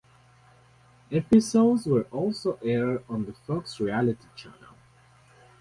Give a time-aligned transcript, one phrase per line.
[1.11, 4.73] Episodes were also aired on the Fox Reality Channel.